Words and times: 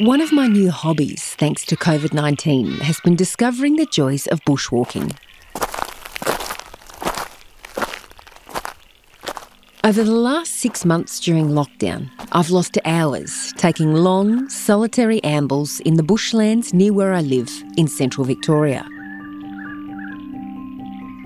One 0.00 0.20
of 0.20 0.32
my 0.32 0.48
new 0.48 0.72
hobbies, 0.72 1.36
thanks 1.36 1.64
to 1.66 1.76
COVID 1.76 2.12
19, 2.12 2.78
has 2.78 2.98
been 2.98 3.14
discovering 3.14 3.76
the 3.76 3.86
joys 3.86 4.26
of 4.26 4.40
bushwalking. 4.40 5.16
Over 9.84 10.02
the 10.02 10.10
last 10.10 10.56
six 10.56 10.84
months 10.84 11.20
during 11.20 11.50
lockdown, 11.50 12.10
I've 12.32 12.50
lost 12.50 12.76
hours 12.84 13.52
taking 13.56 13.94
long, 13.94 14.48
solitary 14.48 15.22
ambles 15.22 15.78
in 15.78 15.94
the 15.94 16.02
bushlands 16.02 16.74
near 16.74 16.92
where 16.92 17.12
I 17.12 17.20
live 17.20 17.52
in 17.76 17.86
central 17.86 18.24
Victoria. 18.24 18.84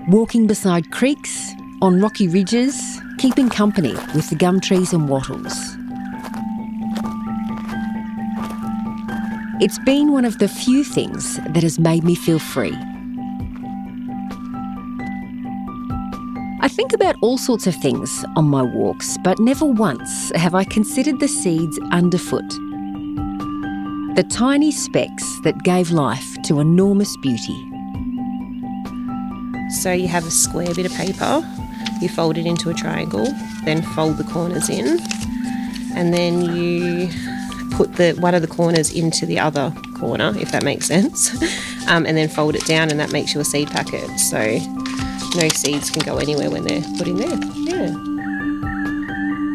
Walking 0.09 0.45
beside 0.45 0.91
creeks, 0.91 1.53
on 1.81 1.99
rocky 1.99 2.27
ridges, 2.27 2.79
keeping 3.17 3.49
company 3.49 3.93
with 4.13 4.29
the 4.29 4.35
gum 4.35 4.59
trees 4.59 4.93
and 4.93 5.09
wattles. 5.09 5.55
It's 9.61 9.77
been 9.79 10.13
one 10.13 10.23
of 10.23 10.39
the 10.39 10.47
few 10.47 10.85
things 10.85 11.35
that 11.35 11.63
has 11.63 11.77
made 11.79 12.05
me 12.05 12.15
feel 12.15 12.39
free. 12.39 12.73
I 16.61 16.69
think 16.69 16.93
about 16.93 17.17
all 17.21 17.37
sorts 17.37 17.67
of 17.67 17.75
things 17.75 18.23
on 18.37 18.45
my 18.45 18.61
walks, 18.61 19.17
but 19.21 19.37
never 19.37 19.65
once 19.65 20.31
have 20.33 20.55
I 20.55 20.63
considered 20.63 21.19
the 21.19 21.27
seeds 21.27 21.77
underfoot. 21.91 22.47
The 24.15 24.25
tiny 24.31 24.71
specks 24.71 25.25
that 25.43 25.61
gave 25.63 25.91
life 25.91 26.41
to 26.43 26.61
enormous 26.61 27.17
beauty. 27.17 27.61
So 29.81 29.91
you 29.91 30.07
have 30.07 30.25
a 30.25 30.31
square 30.31 30.73
bit 30.73 30.85
of 30.85 30.93
paper, 30.93 31.45
you 32.01 32.07
fold 32.07 32.37
it 32.37 32.45
into 32.45 32.69
a 32.69 32.73
triangle, 32.73 33.27
then 33.65 33.81
fold 33.81 34.19
the 34.19 34.23
corners 34.23 34.69
in, 34.69 35.01
and 35.95 36.13
then 36.13 36.55
you 36.55 37.09
put 37.79 37.95
the 37.95 38.11
one 38.19 38.35
of 38.35 38.41
the 38.41 38.47
corners 38.47 38.91
into 38.91 39.25
the 39.25 39.39
other 39.39 39.73
corner, 39.97 40.33
if 40.35 40.51
that 40.51 40.65
makes 40.65 40.85
sense, 40.85 41.31
um, 41.87 42.05
and 42.05 42.17
then 42.17 42.27
fold 42.27 42.53
it 42.53 42.65
down, 42.65 42.91
and 42.91 42.99
that 42.99 43.13
makes 43.13 43.33
you 43.33 43.39
a 43.39 43.45
seed 43.45 43.69
packet. 43.69 44.05
So 44.19 44.37
no 45.37 45.47
seeds 45.47 45.89
can 45.89 46.03
go 46.03 46.17
anywhere 46.17 46.49
when 46.49 46.65
they're 46.65 46.81
put 46.97 47.07
in 47.07 47.15
there. 47.15 47.39
Yeah. 47.55 47.95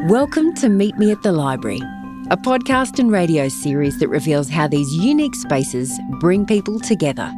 Welcome 0.08 0.54
to 0.54 0.70
Meet 0.70 0.96
Me 0.96 1.12
at 1.12 1.22
the 1.22 1.32
Library, 1.32 1.82
a 2.30 2.38
podcast 2.38 2.98
and 2.98 3.12
radio 3.12 3.46
series 3.50 3.98
that 3.98 4.08
reveals 4.08 4.48
how 4.48 4.68
these 4.68 4.90
unique 4.94 5.34
spaces 5.34 5.92
bring 6.18 6.46
people 6.46 6.80
together. 6.80 7.30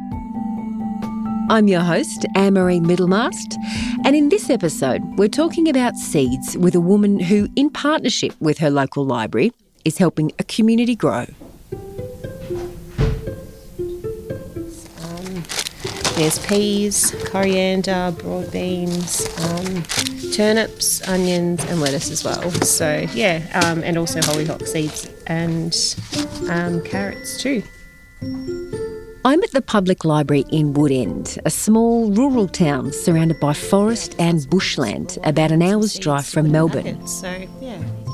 I'm 1.49 1.67
your 1.67 1.81
host, 1.81 2.25
Anne 2.35 2.53
Marie 2.53 2.79
Middlemast, 2.79 3.57
and 4.05 4.15
in 4.15 4.29
this 4.29 4.49
episode, 4.49 5.01
we're 5.17 5.27
talking 5.27 5.67
about 5.67 5.97
seeds 5.97 6.57
with 6.57 6.75
a 6.75 6.81
woman 6.81 7.19
who, 7.19 7.49
in 7.57 7.71
partnership 7.71 8.33
with 8.39 8.57
her 8.59 8.69
local 8.69 9.05
library, 9.05 9.51
is 9.87 9.97
helping 9.97 10.31
a 10.37 10.43
community 10.43 10.95
grow. 10.95 11.25
There's 16.17 16.39
peas, 16.47 17.15
coriander, 17.25 18.11
broad 18.17 18.51
beans, 18.51 19.27
um, 19.37 19.83
turnips, 20.33 21.07
onions, 21.07 21.63
and 21.65 21.79
lettuce 21.79 22.09
as 22.09 22.23
well. 22.23 22.49
So 22.63 23.05
yeah, 23.13 23.43
um, 23.63 23.83
and 23.83 23.99
also 23.99 24.19
hollyhock 24.23 24.65
seeds 24.65 25.07
and 25.27 25.77
um, 26.49 26.81
carrots 26.81 27.39
too. 27.39 27.61
I'm 29.23 29.43
at 29.43 29.51
the 29.51 29.61
public 29.61 30.05
library 30.05 30.45
in 30.49 30.73
Woodend, 30.73 31.37
a 31.45 31.51
small 31.51 32.09
rural 32.09 32.47
town 32.47 32.93
surrounded 32.93 33.39
by 33.39 33.53
forest 33.53 34.15
and 34.17 34.49
bushland, 34.49 35.19
about 35.23 35.51
an 35.51 35.61
hour's 35.61 35.99
drive 35.99 36.25
from 36.25 36.51
Melbourne. 36.51 37.05
So. 37.05 37.47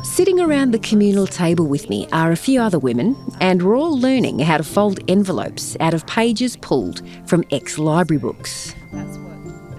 Sitting 0.03 0.41
around 0.41 0.71
the 0.71 0.79
communal 0.79 1.25
table 1.25 1.65
with 1.65 1.87
me 1.89 2.09
are 2.11 2.33
a 2.33 2.35
few 2.35 2.59
other 2.61 2.77
women, 2.77 3.15
and 3.39 3.63
we're 3.63 3.77
all 3.77 3.97
learning 3.97 4.37
how 4.39 4.57
to 4.57 4.63
fold 4.63 4.99
envelopes 5.07 5.77
out 5.79 5.93
of 5.93 6.05
pages 6.07 6.57
pulled 6.57 7.01
from 7.25 7.45
ex 7.51 7.77
library 7.77 8.19
books. 8.19 8.75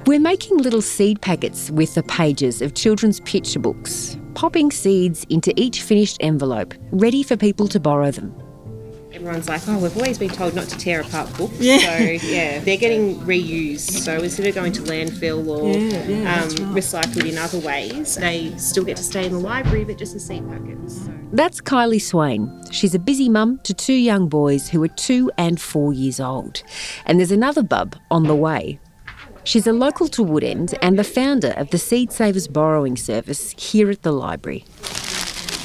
We're 0.07 0.19
making 0.19 0.57
little 0.57 0.81
seed 0.81 1.21
packets 1.21 1.71
with 1.71 1.95
the 1.95 2.03
pages 2.05 2.63
of 2.63 2.73
children's 2.73 3.21
picture 3.21 3.61
books, 3.61 4.17
popping 4.35 4.71
seeds 4.71 5.27
into 5.29 5.53
each 5.61 5.83
finished 5.83 6.17
envelope, 6.21 6.73
ready 6.91 7.23
for 7.23 7.37
people 7.37 7.69
to 7.69 7.79
borrow 7.79 8.11
them 8.11 8.35
everyone's 9.27 9.49
like, 9.49 9.67
oh, 9.69 9.79
we've 9.79 9.97
always 9.97 10.19
been 10.19 10.31
told 10.31 10.55
not 10.55 10.69
to 10.69 10.77
tear 10.77 11.01
apart 11.01 11.35
books. 11.37 11.55
Yeah. 11.59 11.79
So, 11.79 12.27
yeah, 12.27 12.59
they're 12.61 12.77
getting 12.77 13.19
reused. 13.21 14.03
So 14.03 14.19
instead 14.19 14.47
of 14.47 14.55
going 14.55 14.73
to 14.73 14.83
landfill 14.83 15.47
or 15.49 15.77
yeah, 15.77 16.07
yeah, 16.07 16.43
um, 16.43 16.49
right. 16.49 16.83
recycled 16.83 17.29
in 17.29 17.39
other 17.39 17.59
ways, 17.59 18.17
they 18.17 18.57
still 18.57 18.85
get 18.85 18.97
to 18.99 19.03
stay 19.03 19.27
in 19.27 19.33
the 19.33 19.39
library, 19.39 19.85
but 19.85 19.99
just 19.99 20.15
as 20.15 20.27
seed 20.27 20.49
packets. 20.49 21.05
So. 21.05 21.13
That's 21.33 21.61
Kylie 21.61 22.01
Swain. 22.01 22.63
She's 22.71 22.95
a 22.95 22.99
busy 22.99 23.29
mum 23.29 23.61
to 23.65 23.75
two 23.75 23.95
young 23.95 24.29
boys 24.29 24.69
who 24.69 24.83
are 24.85 24.89
two 24.89 25.31
and 25.39 25.61
four 25.61 25.93
years 25.93 26.21
old. 26.21 26.63
And 27.07 27.19
there's 27.19 27.33
another 27.33 27.63
bub 27.63 27.97
on 28.11 28.25
the 28.25 28.37
way. 28.37 28.79
She's 29.45 29.67
a 29.67 29.73
local 29.73 30.09
to 30.09 30.23
Woodend 30.23 30.77
and 30.81 30.99
the 30.99 31.05
founder 31.05 31.53
of 31.57 31.71
the 31.71 31.79
Seed 31.79 32.13
Savers 32.13 32.49
Borrowing 32.49 32.97
Service 32.97 33.53
here 33.59 33.91
at 33.91 34.03
the 34.03 34.13
library. 34.13 34.65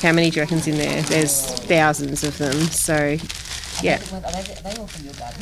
How 0.01 0.11
many 0.13 0.29
do 0.29 0.37
you 0.37 0.43
reckon's 0.43 0.67
in 0.67 0.77
there? 0.77 1.01
There's 1.03 1.41
thousands 1.61 2.23
of 2.23 2.37
them. 2.37 2.53
So 2.53 3.17
yeah. 3.83 3.99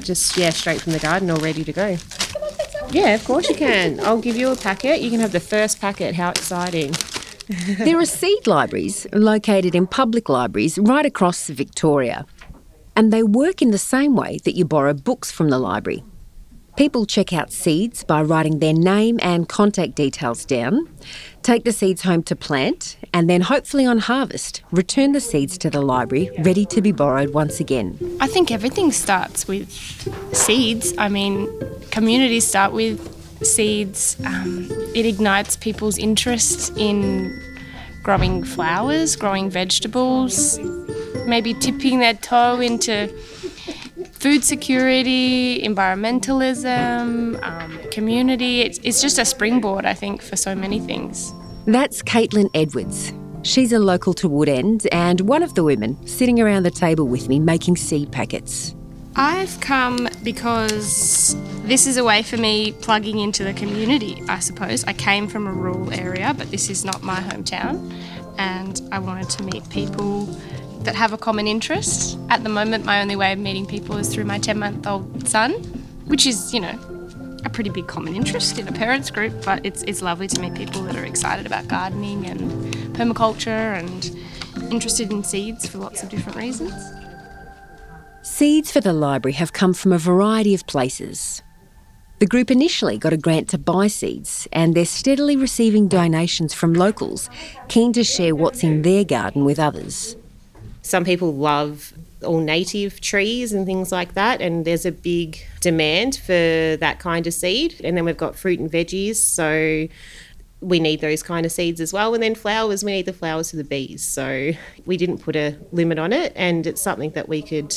Just, 0.02 0.38
yeah, 0.38 0.50
straight 0.52 0.82
from 0.82 0.94
the 0.94 1.00
garden, 1.00 1.30
all 1.30 1.38
ready 1.38 1.64
to 1.64 1.74
go. 1.74 1.98
Yeah, 2.92 3.16
of 3.16 3.26
course 3.26 3.50
you 3.50 3.56
can. 3.56 4.00
I'll 4.02 4.22
give 4.22 4.38
you 4.38 4.50
a 4.50 4.56
packet. 4.56 5.02
You 5.02 5.10
can 5.10 5.20
have 5.20 5.32
the 5.32 5.40
first 5.40 5.82
packet. 5.82 6.16
How 6.16 6.30
exciting. 6.30 6.94
there 7.78 8.00
are 8.00 8.06
seed 8.06 8.48
libraries 8.48 9.08
located 9.14 9.76
in 9.76 9.88
public 9.88 10.30
libraries 10.30 10.78
right 10.78 11.06
across 11.06 11.48
Victoria. 11.50 12.26
And 12.96 13.14
they 13.14 13.24
work 13.24 13.62
in 13.62 13.72
the 13.72 13.78
same 13.78 14.16
way 14.16 14.40
that 14.44 14.56
you 14.56 14.66
borrow 14.66 14.94
books 14.94 15.32
from 15.32 15.50
the 15.50 15.60
library. 15.60 16.04
People 16.78 17.08
check 17.08 17.34
out 17.34 17.52
seeds 17.52 18.04
by 18.04 18.22
writing 18.22 18.60
their 18.60 18.72
name 18.72 19.20
and 19.24 19.50
contact 19.50 19.96
details 19.96 20.46
down, 20.46 20.88
take 21.42 21.64
the 21.64 21.72
seeds 21.72 22.04
home 22.04 22.22
to 22.22 22.36
plant, 22.36 22.98
and 23.16 23.28
then 23.28 23.42
hopefully 23.42 23.84
on 23.88 23.98
harvest, 23.98 24.62
return 24.72 25.12
the 25.12 25.20
seeds 25.20 25.58
to 25.58 25.72
the 25.72 25.82
library 25.82 26.30
ready 26.44 26.66
to 26.68 26.80
be 26.84 26.92
borrowed 26.92 27.34
once 27.34 27.60
again. 27.60 27.98
I 28.22 28.28
think 28.28 28.52
everything 28.52 28.92
starts 28.92 29.48
with 29.48 29.72
seeds. 30.36 30.94
I 31.00 31.10
mean, 31.10 31.50
communities 31.90 32.46
start 32.46 32.74
with 32.74 33.02
seeds. 33.44 34.16
Um, 34.24 34.68
it 34.94 35.08
ignites 35.08 35.58
people's 35.58 35.98
interest 35.98 36.78
in 36.78 37.42
growing 38.04 38.44
flowers, 38.44 39.16
growing 39.16 39.50
vegetables, 39.50 40.60
maybe 41.26 41.56
tipping 41.56 41.98
their 41.98 42.14
toe 42.14 42.60
into 42.60 43.12
food 44.20 44.44
security, 44.44 45.62
environmentalism, 45.62 47.42
um, 47.44 47.80
community. 47.92 48.62
It's, 48.62 48.80
it's 48.84 49.02
just 49.02 49.20
a 49.20 49.26
springboard, 49.26 49.86
I 49.86 49.94
think, 49.94 50.22
for 50.22 50.36
so 50.36 50.56
many 50.56 50.80
things. 50.80 51.34
That's 51.66 52.02
Caitlin 52.02 52.50
Edwards. 52.54 53.14
She's 53.44 53.72
a 53.72 53.80
local 53.80 54.14
to 54.16 54.28
Woodend 54.28 54.88
and 54.92 55.22
one 55.22 55.44
of 55.44 55.54
the 55.54 55.64
women 55.64 56.06
sitting 56.08 56.40
around 56.40 56.64
the 56.64 56.72
table 56.72 57.08
with 57.08 57.30
me 57.30 57.40
making 57.40 57.78
seed 57.78 58.12
packets. 58.12 58.76
I've 59.16 59.60
come 59.62 60.08
because 60.24 61.36
this 61.64 61.88
is 61.88 61.98
a 61.98 62.04
way 62.04 62.22
for 62.22 62.38
me 62.38 62.72
plugging 62.72 63.20
into 63.20 63.44
the 63.44 63.54
community, 63.54 64.22
I 64.28 64.40
suppose. 64.40 64.84
I 64.84 64.94
came 64.94 65.28
from 65.28 65.48
a 65.48 65.52
rural 65.52 65.92
area, 65.92 66.34
but 66.38 66.52
this 66.52 66.70
is 66.70 66.86
not 66.86 67.04
my 67.04 67.20
hometown, 67.20 67.92
and 68.38 68.80
I 68.92 69.00
wanted 69.00 69.30
to 69.32 69.44
meet 69.44 69.68
people 69.70 70.28
that 70.88 70.96
have 70.96 71.12
a 71.12 71.18
common 71.18 71.48
interest. 71.48 72.18
At 72.30 72.44
the 72.44 72.50
moment, 72.50 72.86
my 72.86 73.02
only 73.02 73.18
way 73.18 73.34
of 73.34 73.40
meeting 73.40 73.66
people 73.66 73.98
is 73.98 74.08
through 74.08 74.24
my 74.24 74.40
10 74.40 74.58
month 74.58 74.88
old 74.88 75.28
son, 75.28 75.52
which 76.06 76.26
is, 76.26 76.54
you 76.54 76.62
know, 76.62 76.80
a 77.44 77.50
pretty 77.50 77.70
big 77.70 77.88
common 77.88 78.16
interest 78.16 78.58
in 78.58 78.70
a 78.70 78.72
parents 78.72 79.12
group, 79.12 79.34
but 79.44 79.66
it's, 79.66 79.84
it's 79.84 80.02
lovely 80.02 80.28
to 80.28 80.40
meet 80.40 80.56
people 80.56 80.82
that 80.84 80.96
are 80.96 81.04
excited 81.04 81.46
about 81.46 81.68
gardening 81.68 82.26
and 82.26 82.40
permaculture 82.96 83.78
and 83.78 84.16
interested 84.72 85.12
in 85.12 85.26
seeds 85.26 85.68
for 85.68 85.78
lots 85.78 86.04
of 86.04 86.10
different 86.10 86.38
reasons. 86.38 86.74
Seeds 88.22 88.72
for 88.72 88.80
the 88.80 88.94
library 88.94 89.34
have 89.34 89.52
come 89.52 89.74
from 89.74 89.92
a 89.92 89.98
variety 89.98 90.54
of 90.54 90.66
places. 90.68 91.44
The 92.20 92.28
group 92.28 92.50
initially 92.50 92.98
got 92.98 93.12
a 93.12 93.18
grant 93.18 93.50
to 93.50 93.58
buy 93.58 93.88
seeds, 93.88 94.48
and 94.54 94.74
they're 94.74 94.86
steadily 94.86 95.36
receiving 95.36 95.90
donations 95.90 96.54
from 96.54 96.74
locals 96.74 97.30
keen 97.68 97.92
to 97.92 98.06
share 98.06 98.34
what's 98.34 98.64
in 98.64 98.84
their 98.84 99.04
garden 99.04 99.44
with 99.44 99.60
others. 99.60 100.16
Some 100.88 101.04
people 101.04 101.34
love 101.34 101.94
all 102.24 102.40
native 102.40 103.02
trees 103.02 103.52
and 103.52 103.66
things 103.66 103.92
like 103.92 104.14
that, 104.14 104.42
and 104.42 104.64
there's 104.64 104.86
a 104.86 104.92
big 104.92 105.38
demand 105.60 106.16
for 106.16 106.32
that 106.80 107.00
kind 107.00 107.28
of 107.28 107.34
seed. 107.34 107.82
And 107.84 107.98
then 107.98 108.06
we've 108.06 108.18
got 108.18 108.38
fruit 108.38 108.60
and 108.60 108.72
veggies, 108.72 109.16
so 109.18 109.88
we 110.62 110.80
need 110.80 111.02
those 111.02 111.22
kind 111.22 111.46
of 111.46 111.52
seeds 111.52 111.82
as 111.82 111.92
well. 111.92 112.14
And 112.14 112.24
then 112.24 112.36
flowers, 112.36 112.84
we 112.86 112.94
need 112.94 113.06
the 113.06 113.14
flowers 113.14 113.52
for 113.52 113.58
the 113.58 113.66
bees. 113.66 114.02
So 114.02 114.52
we 114.86 114.98
didn't 114.98 115.20
put 115.20 115.36
a 115.36 115.58
limit 115.74 116.00
on 116.00 116.14
it, 116.14 116.32
and 116.36 116.66
it's 116.66 116.82
something 116.82 117.12
that 117.12 117.28
we 117.28 117.42
could 117.42 117.72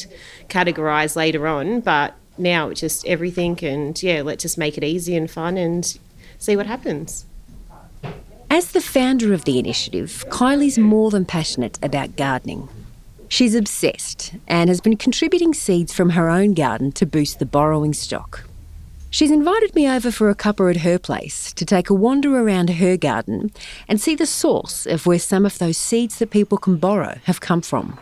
categorise 0.49 1.17
later 1.17 1.49
on. 1.49 1.81
But 1.81 2.15
now 2.39 2.69
it's 2.69 2.81
just 2.81 3.05
everything, 3.07 3.59
and 3.65 4.01
yeah, 4.03 4.23
let's 4.23 4.43
just 4.43 4.57
make 4.57 4.79
it 4.79 4.85
easy 4.85 5.17
and 5.17 5.29
fun 5.29 5.57
and 5.57 5.99
see 6.39 6.57
what 6.57 6.67
happens. 6.67 7.27
As 8.49 8.73
the 8.73 8.81
founder 8.81 9.33
of 9.33 9.45
the 9.45 9.59
initiative, 9.59 10.25
Kylie's 10.29 10.79
more 10.79 11.11
than 11.11 11.25
passionate 11.25 11.79
about 11.83 12.17
gardening. 12.17 12.69
She's 13.31 13.55
obsessed 13.55 14.35
and 14.49 14.69
has 14.69 14.81
been 14.81 14.97
contributing 14.97 15.55
seeds 15.55 15.95
from 15.95 16.11
her 16.11 16.29
own 16.29 16.53
garden 16.53 16.91
to 16.93 17.07
boost 17.07 17.39
the 17.39 17.47
borrowing 17.47 17.95
stock. 17.95 18.45
She's 19.09 19.31
invited 19.31 19.73
me 19.77 19.89
over 19.89 20.11
for 20.11 20.31
a 20.31 20.35
cuppa 20.35 20.69
at 20.69 20.83
her 20.83 20.99
place 20.99 21.53
to 21.53 21.65
take 21.65 21.89
a 21.89 21.95
wander 21.95 22.37
around 22.37 22.71
her 22.71 22.97
garden 22.97 23.53
and 23.87 24.01
see 24.01 24.17
the 24.17 24.27
source 24.27 24.85
of 24.85 25.07
where 25.07 25.21
some 25.21 25.47
of 25.47 25.59
those 25.59 25.77
seeds 25.77 26.19
that 26.19 26.31
people 26.31 26.59
can 26.59 26.77
borrow 26.77 27.19
have 27.25 27.41
come 27.41 27.63
from. 27.63 27.97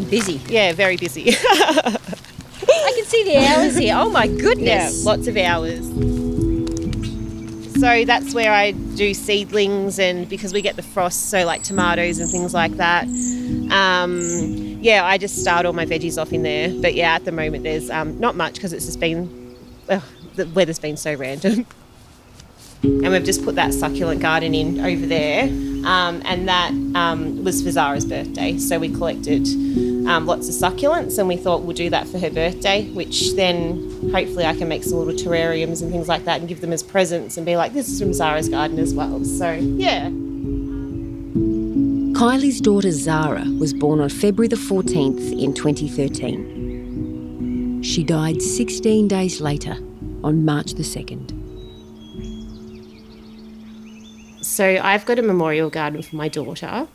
Been 0.00 0.10
busy. 0.10 0.40
Yeah, 0.48 0.72
very 0.72 0.96
busy. 0.96 1.30
I 1.30 2.92
can 2.94 3.04
see 3.04 3.24
the 3.24 3.36
hours 3.36 3.76
here. 3.76 3.94
Oh 3.96 4.10
my 4.10 4.24
yeah, 4.24 4.40
goodness. 4.40 5.04
lots 5.04 5.26
of 5.26 5.36
hours. 5.36 5.86
So 7.80 8.04
that's 8.04 8.34
where 8.34 8.52
I 8.52 8.72
do 8.72 9.14
seedlings, 9.14 9.98
and 9.98 10.28
because 10.28 10.52
we 10.52 10.62
get 10.62 10.76
the 10.76 10.82
frost, 10.82 11.30
so 11.30 11.44
like 11.44 11.62
tomatoes 11.62 12.18
and 12.18 12.30
things 12.30 12.52
like 12.54 12.72
that. 12.76 13.04
Um, 13.70 14.22
yeah, 14.80 15.04
I 15.04 15.18
just 15.18 15.38
start 15.38 15.66
all 15.66 15.72
my 15.72 15.86
veggies 15.86 16.20
off 16.20 16.32
in 16.32 16.42
there. 16.42 16.72
But 16.80 16.94
yeah, 16.94 17.14
at 17.14 17.24
the 17.24 17.32
moment 17.32 17.64
there's 17.64 17.90
um, 17.90 18.18
not 18.18 18.36
much 18.36 18.54
because 18.54 18.72
it's 18.72 18.86
just 18.86 19.00
been, 19.00 19.56
the 19.86 20.46
weather's 20.54 20.78
been 20.78 20.96
so 20.96 21.14
random. 21.14 21.66
and 22.82 23.10
we've 23.10 23.24
just 23.24 23.44
put 23.44 23.56
that 23.56 23.74
succulent 23.74 24.20
garden 24.20 24.54
in 24.54 24.80
over 24.80 25.06
there, 25.06 25.44
um, 25.84 26.22
and 26.24 26.48
that 26.48 26.70
um, 26.94 27.44
was 27.44 27.62
for 27.62 27.70
Zara's 27.70 28.04
birthday. 28.04 28.58
So 28.58 28.78
we 28.78 28.90
collected 28.90 29.46
um, 30.08 30.26
lots 30.26 30.48
of 30.48 30.54
succulents, 30.54 31.18
and 31.18 31.28
we 31.28 31.36
thought 31.36 31.62
we'll 31.62 31.76
do 31.76 31.90
that 31.90 32.08
for 32.08 32.18
her 32.18 32.30
birthday, 32.30 32.88
which 32.90 33.34
then 33.34 34.10
hopefully 34.12 34.44
I 34.44 34.56
can 34.56 34.68
make 34.68 34.84
some 34.84 34.98
little 34.98 35.14
terrariums 35.14 35.82
and 35.82 35.90
things 35.90 36.08
like 36.08 36.24
that, 36.24 36.40
and 36.40 36.48
give 36.48 36.60
them 36.60 36.72
as 36.72 36.82
presents, 36.82 37.36
and 37.36 37.44
be 37.44 37.56
like, 37.56 37.72
this 37.72 37.88
is 37.88 38.00
from 38.00 38.12
Zara's 38.12 38.48
garden 38.48 38.78
as 38.78 38.94
well. 38.94 39.24
So 39.24 39.52
yeah. 39.52 40.10
Kylie's 42.18 42.60
daughter 42.60 42.90
Zara 42.90 43.44
was 43.60 43.72
born 43.72 44.00
on 44.00 44.08
February 44.08 44.48
the 44.48 44.56
14th 44.56 45.40
in 45.40 45.54
2013. 45.54 47.80
She 47.84 48.02
died 48.02 48.42
16 48.42 49.06
days 49.06 49.40
later 49.40 49.76
on 50.24 50.44
March 50.44 50.74
the 50.74 50.82
2nd. 50.82 51.37
So 54.58 54.80
I've 54.82 55.06
got 55.06 55.20
a 55.20 55.22
memorial 55.22 55.70
garden 55.70 56.02
for 56.02 56.16
my 56.16 56.26
daughter. 56.26 56.88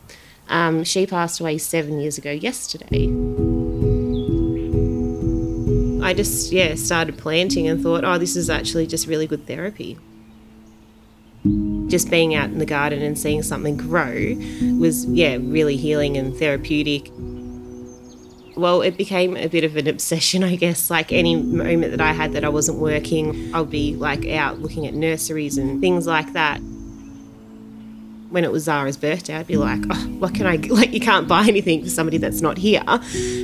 Um, 0.49 0.83
she 0.83 1.07
passed 1.07 1.39
away 1.39 1.57
seven 1.57 1.97
years 1.97 2.17
ago 2.17 2.29
yesterday. 2.29 3.07
I 6.03 6.13
just, 6.13 6.51
yeah, 6.51 6.75
started 6.75 7.17
planting 7.17 7.69
and 7.69 7.81
thought, 7.81 8.03
oh, 8.03 8.17
this 8.17 8.35
is 8.35 8.49
actually 8.49 8.85
just 8.85 9.07
really 9.07 9.27
good 9.27 9.47
therapy. 9.47 9.97
Just 11.87 12.11
being 12.11 12.35
out 12.35 12.49
in 12.49 12.57
the 12.57 12.65
garden 12.65 13.01
and 13.01 13.17
seeing 13.17 13.41
something 13.41 13.77
grow 13.77 14.35
was, 14.77 15.05
yeah, 15.05 15.37
really 15.39 15.77
healing 15.77 16.17
and 16.17 16.35
therapeutic. 16.35 17.09
Well, 18.57 18.81
it 18.81 18.97
became 18.97 19.37
a 19.37 19.47
bit 19.47 19.63
of 19.63 19.77
an 19.77 19.87
obsession, 19.95 20.43
I 20.43 20.57
guess. 20.57 20.89
Like 20.89 21.13
any 21.13 21.37
moment 21.37 21.91
that 21.91 22.01
I 22.01 22.11
had 22.11 22.33
that 22.33 22.43
I 22.43 22.49
wasn't 22.49 22.79
working, 22.79 23.55
I'll 23.55 23.63
be 23.63 23.95
like 23.95 24.27
out 24.27 24.59
looking 24.59 24.85
at 24.85 24.93
nurseries 24.93 25.57
and 25.57 25.79
things 25.79 26.05
like 26.05 26.33
that 26.33 26.59
when 28.33 28.43
it 28.43 28.51
was 28.51 28.63
Zara's 28.63 28.97
birthday, 28.97 29.35
I'd 29.35 29.45
be 29.45 29.57
like, 29.57 29.79
oh, 29.91 30.07
what 30.17 30.33
can 30.33 30.47
I, 30.47 30.55
like, 30.69 30.91
you 30.91 30.99
can't 30.99 31.27
buy 31.27 31.45
anything 31.47 31.83
for 31.83 31.89
somebody 31.91 32.17
that's 32.17 32.41
not 32.41 32.57
here. 32.57 32.83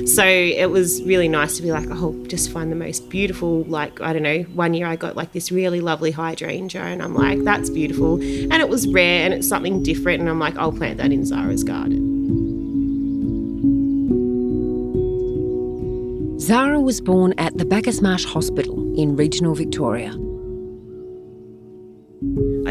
So 0.04 0.24
it 0.24 0.68
was 0.70 1.00
really 1.04 1.28
nice 1.28 1.56
to 1.58 1.62
be 1.62 1.70
like, 1.70 1.86
oh, 1.92 2.12
just 2.26 2.50
find 2.50 2.72
the 2.72 2.76
most 2.76 3.08
beautiful, 3.08 3.62
like, 3.64 4.00
I 4.00 4.12
don't 4.12 4.24
know, 4.24 4.42
one 4.54 4.74
year 4.74 4.88
I 4.88 4.96
got 4.96 5.14
like 5.14 5.30
this 5.30 5.52
really 5.52 5.80
lovely 5.80 6.10
hydrangea 6.10 6.82
and 6.82 7.02
I'm 7.02 7.14
like, 7.14 7.44
that's 7.44 7.70
beautiful. 7.70 8.14
And 8.14 8.54
it 8.54 8.68
was 8.68 8.88
rare 8.88 9.24
and 9.24 9.32
it's 9.32 9.48
something 9.48 9.80
different. 9.84 10.20
And 10.20 10.28
I'm 10.28 10.40
like, 10.40 10.56
I'll 10.58 10.72
plant 10.72 10.98
that 10.98 11.12
in 11.12 11.24
Zara's 11.24 11.62
garden. 11.62 12.08
Zara 16.40 16.80
was 16.80 17.00
born 17.00 17.32
at 17.38 17.56
the 17.56 17.64
Bacchus 17.64 18.02
Marsh 18.02 18.24
Hospital 18.24 18.92
in 19.00 19.14
regional 19.14 19.54
Victoria. 19.54 20.12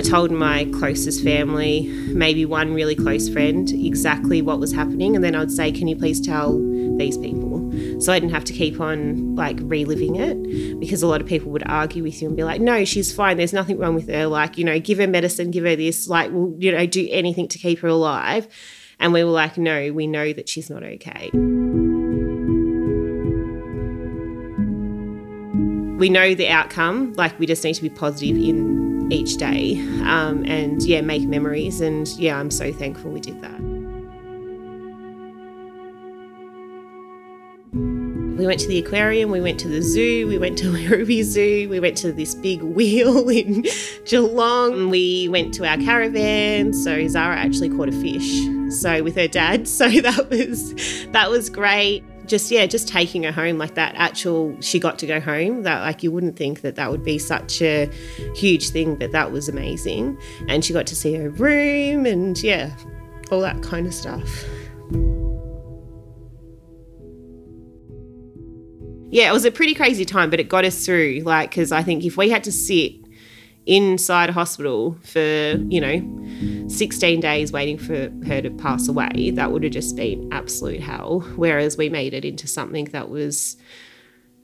I 0.09 0.11
told 0.11 0.31
my 0.31 0.65
closest 0.73 1.23
family, 1.23 1.83
maybe 2.07 2.43
one 2.43 2.73
really 2.73 2.95
close 2.95 3.29
friend, 3.29 3.69
exactly 3.69 4.41
what 4.41 4.59
was 4.59 4.73
happening. 4.73 5.15
And 5.15 5.23
then 5.23 5.35
I'd 5.35 5.51
say, 5.51 5.71
Can 5.71 5.87
you 5.87 5.95
please 5.95 6.19
tell 6.19 6.57
these 6.97 7.15
people? 7.15 7.71
So 8.01 8.11
I 8.11 8.19
didn't 8.19 8.33
have 8.33 8.43
to 8.45 8.53
keep 8.53 8.81
on 8.81 9.35
like 9.35 9.59
reliving 9.61 10.15
it 10.15 10.79
because 10.79 11.03
a 11.03 11.07
lot 11.07 11.21
of 11.21 11.27
people 11.27 11.51
would 11.51 11.61
argue 11.67 12.01
with 12.01 12.23
you 12.23 12.27
and 12.27 12.35
be 12.35 12.43
like, 12.43 12.59
No, 12.59 12.85
she's 12.85 13.13
fine. 13.13 13.37
There's 13.37 13.53
nothing 13.53 13.77
wrong 13.77 13.93
with 13.93 14.09
her. 14.09 14.25
Like, 14.25 14.57
you 14.57 14.63
know, 14.63 14.79
give 14.79 14.97
her 14.97 15.05
medicine, 15.05 15.51
give 15.51 15.63
her 15.63 15.75
this. 15.75 16.07
Like, 16.07 16.31
we'll, 16.31 16.55
you 16.57 16.71
know, 16.71 16.87
do 16.87 17.07
anything 17.11 17.47
to 17.47 17.59
keep 17.59 17.77
her 17.81 17.89
alive. 17.89 18.47
And 18.99 19.13
we 19.13 19.23
were 19.23 19.29
like, 19.29 19.59
No, 19.59 19.93
we 19.93 20.07
know 20.07 20.33
that 20.33 20.49
she's 20.49 20.71
not 20.71 20.81
okay. 20.81 21.29
We 25.99 26.09
know 26.09 26.33
the 26.33 26.47
outcome. 26.49 27.13
Like, 27.13 27.37
we 27.37 27.45
just 27.45 27.63
need 27.63 27.75
to 27.75 27.83
be 27.83 27.89
positive 27.89 28.37
in 28.37 28.88
each 29.11 29.37
day 29.37 29.79
um, 30.03 30.43
and 30.45 30.83
yeah 30.83 31.01
make 31.01 31.23
memories 31.27 31.81
and 31.81 32.07
yeah 32.09 32.37
i'm 32.39 32.51
so 32.51 32.71
thankful 32.71 33.11
we 33.11 33.19
did 33.19 33.41
that. 33.41 33.59
We 38.39 38.47
went 38.47 38.61
to 38.61 38.69
the 38.69 38.79
aquarium 38.79 39.31
we 39.31 39.41
went 39.41 39.59
to 39.59 39.67
the 39.67 39.81
zoo 39.81 40.25
we 40.25 40.37
went 40.37 40.57
to 40.59 40.65
Werribee 40.71 41.23
Zoo 41.23 41.67
we 41.69 41.81
went 41.81 41.97
to 41.97 42.13
this 42.13 42.35
big 42.35 42.61
wheel 42.61 43.27
in 43.39 43.65
Geelong. 44.05 44.89
We 44.89 45.27
went 45.27 45.53
to 45.55 45.67
our 45.67 45.75
caravan 45.75 46.71
so 46.73 47.05
Zara 47.09 47.35
actually 47.35 47.69
caught 47.69 47.89
a 47.89 47.91
fish 47.91 48.39
so 48.71 49.03
with 49.03 49.15
her 49.15 49.27
dad 49.27 49.67
so 49.79 49.89
that 49.89 50.29
was 50.29 50.73
that 51.07 51.29
was 51.29 51.49
great 51.49 52.01
just 52.29 52.51
yeah 52.51 52.65
just 52.65 52.87
taking 52.87 53.23
her 53.23 53.31
home 53.31 53.57
like 53.57 53.75
that 53.75 53.95
actual 53.95 54.55
she 54.61 54.79
got 54.79 54.99
to 54.99 55.07
go 55.07 55.19
home 55.19 55.63
that 55.63 55.81
like 55.81 56.03
you 56.03 56.11
wouldn't 56.11 56.35
think 56.35 56.61
that 56.61 56.75
that 56.75 56.91
would 56.91 57.03
be 57.03 57.17
such 57.17 57.61
a 57.61 57.89
huge 58.35 58.69
thing 58.69 58.95
but 58.95 59.11
that 59.11 59.31
was 59.31 59.49
amazing. 59.49 60.17
And 60.47 60.63
she 60.63 60.73
got 60.73 60.87
to 60.87 60.95
see 60.95 61.13
her 61.15 61.29
room 61.29 62.05
and 62.05 62.41
yeah 62.41 62.75
all 63.31 63.41
that 63.41 63.61
kind 63.61 63.85
of 63.87 63.93
stuff. 63.93 64.45
Yeah 69.11 69.29
it 69.29 69.33
was 69.33 69.43
a 69.43 69.51
pretty 69.51 69.73
crazy 69.73 70.05
time 70.05 70.29
but 70.29 70.39
it 70.39 70.49
got 70.49 70.65
us 70.65 70.85
through 70.85 71.21
like 71.25 71.49
because 71.49 71.71
i 71.71 71.81
think 71.81 72.05
if 72.05 72.15
we 72.15 72.29
had 72.29 72.43
to 72.43 72.51
sit 72.51 72.93
inside 73.69 74.29
a 74.29 74.33
hospital 74.33 74.97
for, 75.03 75.19
you 75.69 75.79
know, 75.79 75.99
16 76.79 77.19
days 77.19 77.51
waiting 77.51 77.77
for 77.77 78.09
her 78.25 78.41
to 78.41 78.49
pass 78.51 78.87
away, 78.87 79.31
that 79.31 79.51
would 79.51 79.63
have 79.63 79.73
just 79.73 79.97
been 79.97 80.29
absolute 80.31 80.79
hell. 80.79 81.19
Whereas 81.35 81.77
we 81.77 81.89
made 81.89 82.13
it 82.13 82.23
into 82.23 82.47
something 82.47 82.85
that 82.85 83.09
was 83.09 83.57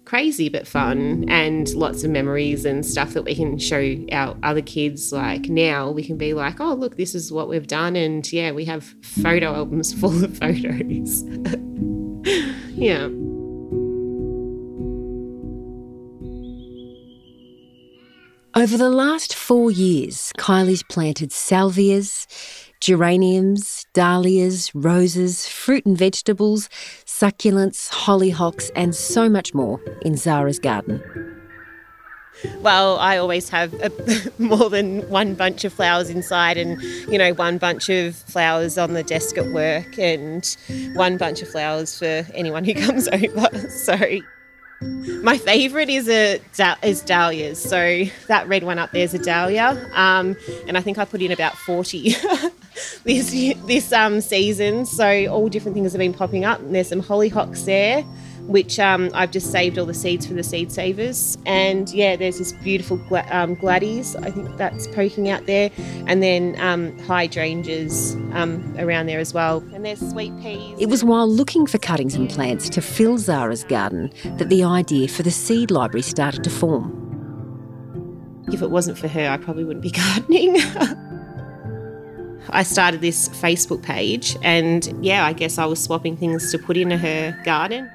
crazy 0.04 0.50
but 0.50 0.68
fun 0.68 1.26
and 1.30 1.74
lots 1.74 2.04
of 2.04 2.12
memories 2.12 2.64
and 2.64 2.86
stuff 2.86 3.14
that 3.14 3.24
we 3.24 3.34
can 3.34 3.58
show 3.58 3.96
our 4.12 4.38
other 4.44 4.62
kids 4.62 5.12
like 5.12 5.50
now. 5.50 5.90
We 5.90 6.04
can 6.04 6.18
be 6.18 6.36
like 6.36 6.60
oh 6.60 6.76
look 6.76 6.96
this 6.96 7.16
is 7.16 7.32
what 7.32 7.50
we've 7.50 7.66
done 7.66 7.96
and 7.96 8.32
yeah 8.32 8.52
we 8.52 8.66
have 8.66 8.84
photo 9.02 9.56
albums 9.56 9.94
full 10.00 10.24
of 10.24 10.38
photos. 10.38 11.24
Yeah 12.78 13.08
Over 18.58 18.78
the 18.78 18.90
last 18.90 19.36
four 19.36 19.70
years, 19.70 20.32
Kylie's 20.38 20.82
planted 20.82 21.32
salvias, 21.32 22.26
geraniums, 22.80 23.86
dahlias, 23.94 24.72
roses, 24.74 25.46
fruit 25.46 25.86
and 25.86 25.98
vegetables, 25.98 26.70
succulents, 27.06 27.90
hollyhocks, 27.90 28.72
and 28.74 28.96
so 28.96 29.28
much 29.28 29.54
more 29.54 29.82
in 30.04 30.16
Zara's 30.16 30.58
garden. 30.58 31.04
well, 32.60 32.98
I 33.00 33.18
always 33.18 33.50
have 33.50 33.74
a, 33.74 33.92
more 34.42 34.70
than 34.70 35.02
one 35.10 35.36
bunch 35.36 35.66
of 35.66 35.74
flowers 35.74 36.10
inside, 36.10 36.58
and 36.58 36.82
you 37.12 37.18
know, 37.18 37.34
one 37.34 37.58
bunch 37.58 37.90
of 37.90 38.16
flowers 38.16 38.78
on 38.78 38.94
the 38.94 39.04
desk 39.04 39.38
at 39.38 39.48
work, 39.48 40.00
and 40.00 40.56
one 40.94 41.18
bunch 41.18 41.42
of 41.42 41.50
flowers 41.50 42.00
for 42.00 42.26
anyone 42.34 42.64
who 42.64 42.74
comes 42.86 43.10
over. 43.10 43.70
So, 43.70 43.98
my 44.82 45.38
favourite 45.38 45.90
is 45.90 46.10
a 46.10 46.42
is 46.84 47.02
dahlias. 47.02 47.58
So 47.62 48.04
that 48.28 48.48
red 48.48 48.64
one 48.64 48.80
up 48.80 48.92
there 48.92 49.04
is 49.04 49.14
a 49.14 49.20
dahlia, 49.20 49.90
um, 49.94 50.36
and 50.68 50.78
I 50.78 50.82
think 50.82 50.98
I 50.98 51.06
put 51.06 51.22
in 51.22 51.32
about 51.32 51.56
forty 51.58 52.10
this 53.04 53.32
this 53.66 53.92
um, 53.92 54.22
season. 54.22 54.86
So 54.86 55.28
all 55.28 55.50
different 55.50 55.76
things 55.76 55.92
have 55.94 56.00
been 56.00 56.14
popping 56.14 56.46
up. 56.46 56.60
And 56.60 56.76
there's 56.76 56.90
some 56.90 57.02
hollyhocks 57.02 57.66
there. 57.66 58.04
Which 58.48 58.80
um, 58.80 59.10
I've 59.14 59.32
just 59.32 59.52
saved 59.52 59.78
all 59.78 59.86
the 59.86 59.94
seeds 59.94 60.26
for 60.26 60.34
the 60.34 60.44
seed 60.44 60.72
savers. 60.72 61.38
And 61.46 61.90
yeah, 61.92 62.16
there's 62.16 62.38
this 62.38 62.52
beautiful 62.52 62.98
gla- 62.98 63.28
um, 63.30 63.56
gladdies, 63.56 64.16
I 64.16 64.32
think 64.32 64.56
that's 64.58 64.88
poking 64.88 65.30
out 65.30 65.46
there, 65.46 65.72
and 66.08 66.22
then 66.22 66.56
um, 66.60 66.98
hydrangeas 67.00 68.16
um, 68.34 68.76
around 68.78 69.08
there 69.08 69.20
as 69.20 69.34
well. 69.34 69.64
And 69.74 69.84
there's 69.86 70.00
sweet 70.00 70.38
peas. 70.42 70.78
It 70.80 70.90
was 70.90 71.04
while 71.04 71.28
looking 71.28 71.66
for 71.66 71.78
cuttings 71.78 72.16
and 72.16 72.30
plants 72.30 72.70
to 72.70 72.82
fill 72.82 73.18
Zara's 73.18 73.64
garden 73.64 74.12
that 74.38 74.50
the 74.50 74.64
idea 74.64 75.08
for 75.08 75.24
the 75.24 75.32
seed 75.32 75.72
library 75.72 76.04
started 76.04 76.44
to 76.44 76.50
form. 76.50 77.02
If 78.52 78.62
it 78.62 78.70
wasn't 78.70 78.98
for 78.98 79.08
her, 79.08 79.30
I 79.30 79.38
probably 79.38 79.64
wouldn't 79.64 79.84
be 79.84 79.92
gardening. 79.92 80.58
I 82.50 82.62
started 82.62 83.02
this 83.02 83.28
Facebook 83.30 83.82
page, 83.82 84.38
and 84.44 85.04
yeah, 85.04 85.26
I 85.26 85.34
guess 85.34 85.58
I 85.58 85.66
was 85.66 85.82
swapping 85.82 86.16
things 86.16 86.52
to 86.52 86.60
put 86.60 86.78
into 86.78 86.98
her 86.98 87.42
garden. 87.44 87.90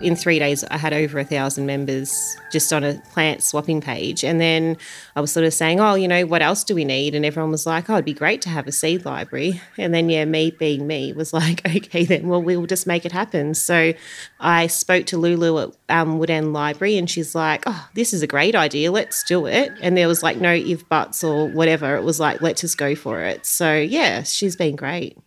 In 0.00 0.16
three 0.16 0.38
days, 0.38 0.64
I 0.64 0.78
had 0.78 0.94
over 0.94 1.18
a 1.18 1.24
thousand 1.24 1.66
members 1.66 2.36
just 2.50 2.72
on 2.72 2.84
a 2.84 2.94
plant 3.12 3.42
swapping 3.42 3.82
page. 3.82 4.24
And 4.24 4.40
then 4.40 4.78
I 5.14 5.20
was 5.20 5.30
sort 5.30 5.44
of 5.44 5.52
saying, 5.52 5.78
oh, 5.78 5.94
you 5.94 6.08
know, 6.08 6.24
what 6.24 6.40
else 6.40 6.64
do 6.64 6.74
we 6.74 6.86
need? 6.86 7.14
And 7.14 7.24
everyone 7.24 7.50
was 7.50 7.66
like, 7.66 7.90
oh, 7.90 7.94
it'd 7.94 8.06
be 8.06 8.14
great 8.14 8.40
to 8.42 8.48
have 8.48 8.66
a 8.66 8.72
seed 8.72 9.04
library. 9.04 9.60
And 9.76 9.92
then, 9.92 10.08
yeah, 10.08 10.24
me 10.24 10.52
being 10.52 10.86
me 10.86 11.12
was 11.12 11.32
like, 11.34 11.66
okay, 11.66 12.06
then, 12.06 12.28
well, 12.28 12.42
we'll 12.42 12.64
just 12.64 12.86
make 12.86 13.04
it 13.04 13.12
happen. 13.12 13.54
So 13.54 13.92
I 14.40 14.68
spoke 14.68 15.04
to 15.06 15.18
Lulu 15.18 15.58
at 15.58 15.68
um, 15.90 16.18
Woodend 16.18 16.52
Library 16.52 16.96
and 16.96 17.08
she's 17.08 17.34
like, 17.34 17.64
oh, 17.66 17.88
this 17.94 18.14
is 18.14 18.22
a 18.22 18.26
great 18.26 18.54
idea. 18.54 18.90
Let's 18.90 19.22
do 19.24 19.44
it. 19.44 19.70
And 19.82 19.96
there 19.96 20.08
was 20.08 20.22
like 20.22 20.38
no 20.38 20.52
if 20.52 20.88
buts 20.88 21.22
or 21.22 21.48
whatever. 21.48 21.96
It 21.96 22.04
was 22.04 22.18
like, 22.18 22.40
let's 22.40 22.62
just 22.62 22.78
go 22.78 22.94
for 22.94 23.20
it. 23.20 23.44
So, 23.44 23.74
yeah, 23.76 24.22
she's 24.22 24.56
been 24.56 24.76
great. 24.76 25.18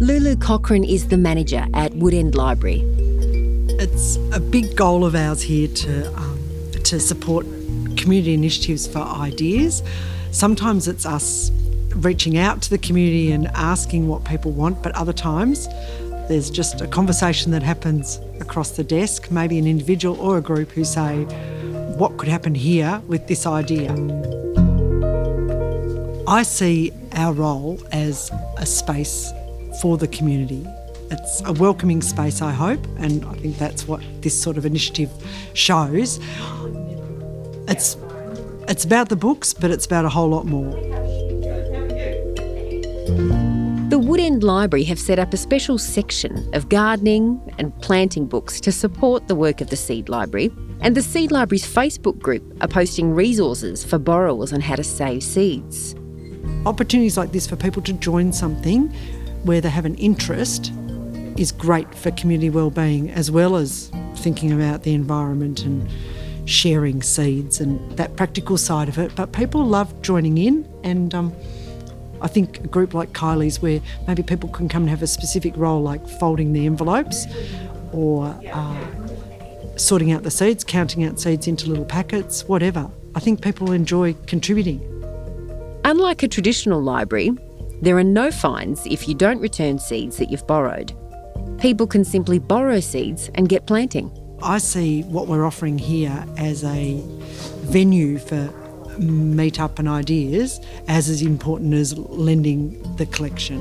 Lulu 0.00 0.36
Cochrane 0.36 0.84
is 0.84 1.08
the 1.08 1.16
manager 1.16 1.66
at 1.74 1.90
Woodend 1.90 2.36
Library. 2.36 2.84
It's 3.80 4.14
a 4.32 4.38
big 4.38 4.76
goal 4.76 5.04
of 5.04 5.16
ours 5.16 5.42
here 5.42 5.66
to 5.66 6.14
um, 6.16 6.38
to 6.84 7.00
support 7.00 7.44
community 7.96 8.32
initiatives 8.32 8.86
for 8.86 9.00
ideas. 9.00 9.82
Sometimes 10.30 10.86
it's 10.86 11.04
us 11.04 11.50
reaching 11.96 12.38
out 12.38 12.62
to 12.62 12.70
the 12.70 12.78
community 12.78 13.32
and 13.32 13.48
asking 13.48 14.06
what 14.06 14.24
people 14.24 14.52
want, 14.52 14.84
but 14.84 14.92
other 14.94 15.12
times 15.12 15.66
there's 16.28 16.48
just 16.48 16.80
a 16.80 16.86
conversation 16.86 17.50
that 17.50 17.64
happens 17.64 18.20
across 18.40 18.70
the 18.70 18.84
desk, 18.84 19.32
maybe 19.32 19.58
an 19.58 19.66
individual 19.66 20.16
or 20.20 20.38
a 20.38 20.40
group 20.40 20.70
who 20.70 20.84
say, 20.84 21.24
What 21.96 22.18
could 22.18 22.28
happen 22.28 22.54
here 22.54 23.02
with 23.08 23.26
this 23.26 23.46
idea? 23.46 23.90
I 26.28 26.44
see 26.44 26.92
our 27.14 27.32
role 27.32 27.80
as 27.90 28.30
a 28.58 28.64
space 28.64 29.32
for 29.80 29.96
the 29.96 30.08
community. 30.08 30.66
It's 31.10 31.42
a 31.44 31.52
welcoming 31.52 32.02
space, 32.02 32.42
I 32.42 32.52
hope, 32.52 32.84
and 32.98 33.24
I 33.24 33.32
think 33.34 33.56
that's 33.56 33.88
what 33.88 34.02
this 34.20 34.40
sort 34.40 34.58
of 34.58 34.66
initiative 34.66 35.10
shows. 35.54 36.20
It's 37.66 37.96
it's 38.68 38.84
about 38.84 39.08
the 39.08 39.16
books, 39.16 39.54
but 39.54 39.70
it's 39.70 39.86
about 39.86 40.04
a 40.04 40.10
whole 40.10 40.28
lot 40.28 40.44
more. 40.44 40.70
The 43.88 43.98
Woodend 43.98 44.42
Library 44.42 44.84
have 44.84 44.98
set 44.98 45.18
up 45.18 45.32
a 45.32 45.38
special 45.38 45.78
section 45.78 46.54
of 46.54 46.68
gardening 46.68 47.40
and 47.58 47.74
planting 47.80 48.26
books 48.26 48.60
to 48.60 48.70
support 48.70 49.28
the 49.28 49.34
work 49.34 49.62
of 49.62 49.70
the 49.70 49.76
Seed 49.76 50.10
Library. 50.10 50.50
And 50.82 50.94
the 50.94 51.02
Seed 51.02 51.32
Library's 51.32 51.66
Facebook 51.66 52.18
group 52.18 52.44
are 52.60 52.68
posting 52.68 53.14
resources 53.14 53.82
for 53.82 53.98
borrowers 53.98 54.52
on 54.52 54.60
how 54.60 54.76
to 54.76 54.84
save 54.84 55.22
seeds. 55.22 55.94
Opportunities 56.66 57.16
like 57.16 57.32
this 57.32 57.46
for 57.46 57.56
people 57.56 57.80
to 57.82 57.94
join 57.94 58.32
something 58.32 58.94
where 59.44 59.60
they 59.60 59.70
have 59.70 59.84
an 59.84 59.94
interest 59.96 60.72
is 61.36 61.52
great 61.52 61.94
for 61.94 62.10
community 62.12 62.50
well-being 62.50 63.10
as 63.10 63.30
well 63.30 63.56
as 63.56 63.90
thinking 64.16 64.52
about 64.52 64.82
the 64.82 64.92
environment 64.92 65.62
and 65.62 65.88
sharing 66.46 67.02
seeds 67.02 67.60
and 67.60 67.96
that 67.96 68.16
practical 68.16 68.56
side 68.56 68.88
of 68.88 68.98
it. 68.98 69.14
But 69.14 69.32
people 69.32 69.64
love 69.64 70.02
joining 70.02 70.38
in, 70.38 70.68
and 70.82 71.14
um, 71.14 71.32
I 72.20 72.28
think 72.28 72.58
a 72.64 72.66
group 72.66 72.94
like 72.94 73.12
Kylie's, 73.12 73.60
where 73.60 73.80
maybe 74.06 74.22
people 74.22 74.48
can 74.48 74.68
come 74.68 74.82
and 74.82 74.90
have 74.90 75.02
a 75.02 75.06
specific 75.06 75.56
role 75.56 75.82
like 75.82 76.06
folding 76.18 76.52
the 76.52 76.66
envelopes 76.66 77.26
or 77.92 78.34
uh, 78.52 78.86
sorting 79.76 80.10
out 80.10 80.22
the 80.24 80.30
seeds, 80.30 80.64
counting 80.64 81.04
out 81.04 81.20
seeds 81.20 81.46
into 81.46 81.68
little 81.68 81.84
packets, 81.84 82.48
whatever. 82.48 82.90
I 83.14 83.20
think 83.20 83.42
people 83.42 83.72
enjoy 83.72 84.14
contributing. 84.26 84.82
Unlike 85.84 86.24
a 86.24 86.28
traditional 86.28 86.82
library, 86.82 87.30
there 87.80 87.96
are 87.96 88.04
no 88.04 88.30
fines 88.30 88.86
if 88.86 89.08
you 89.08 89.14
don't 89.14 89.40
return 89.40 89.78
seeds 89.78 90.16
that 90.18 90.30
you've 90.30 90.46
borrowed. 90.46 90.92
People 91.58 91.86
can 91.86 92.04
simply 92.04 92.38
borrow 92.38 92.80
seeds 92.80 93.30
and 93.34 93.48
get 93.48 93.66
planting. 93.66 94.10
I 94.42 94.58
see 94.58 95.02
what 95.02 95.26
we're 95.26 95.44
offering 95.44 95.78
here 95.78 96.24
as 96.36 96.64
a 96.64 97.00
venue 97.66 98.18
for 98.18 98.52
meet 98.98 99.60
up 99.60 99.78
and 99.78 99.88
ideas 99.88 100.60
as 100.88 101.08
as 101.08 101.22
important 101.22 101.74
as 101.74 101.96
lending 101.96 102.80
the 102.96 103.06
collection. 103.06 103.60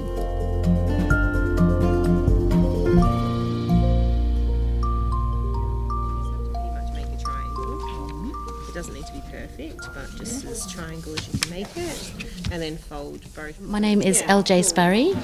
pretty 6.53 6.71
much 6.71 6.93
make 6.93 7.07
a 7.07 7.23
triangle. 7.23 8.31
It 8.67 8.73
doesn't 8.73 8.93
need 8.93 9.05
to 9.05 9.13
be 9.13 9.21
perfect, 9.31 9.81
but 9.93 10.09
just 10.17 10.45
as 10.45 10.71
triangle 10.71 11.13
as 11.13 11.27
you 11.31 11.39
can 11.39 11.49
make 11.51 11.77
it, 11.77 12.13
and 12.51 12.61
then 12.61 12.77
fold 12.77 13.21
both. 13.35 13.59
My 13.59 13.79
name 13.79 14.01
is 14.01 14.21
LJ 14.23 14.63
Sparry, 14.63 15.15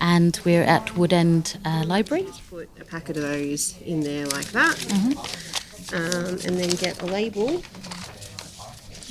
and 0.00 0.38
we're 0.44 0.62
at 0.62 0.86
Woodend 0.88 1.56
uh, 1.64 1.84
Library. 1.86 2.26
Put 2.50 2.68
a 2.80 2.84
packet 2.84 3.16
of 3.16 3.22
those 3.22 3.76
in 3.82 4.00
there 4.00 4.26
like 4.26 4.46
that, 4.52 4.92
um, 5.92 6.38
and 6.44 6.58
then 6.58 6.70
get 6.70 7.00
a 7.02 7.06
label. 7.06 7.62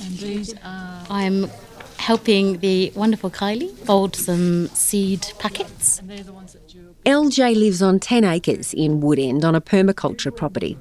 And 0.04 0.18
these 0.18 0.54
are 0.64 1.06
I'm 1.08 1.50
helping 1.98 2.58
the 2.58 2.92
wonderful 2.96 3.30
Kylie 3.30 3.72
fold 3.86 4.16
some 4.16 4.66
seed 4.68 5.32
packets. 5.38 6.00
they're 6.04 6.24
the 6.24 6.32
ones 6.32 6.52
that 6.54 6.74
you 6.74 6.94
LJ 7.04 7.56
lives 7.56 7.82
on 7.82 7.98
10 7.98 8.24
acres 8.24 8.72
in 8.74 9.00
Woodend 9.00 9.44
on 9.44 9.54
a 9.54 9.60
permaculture 9.60 10.34
property. 10.34 10.76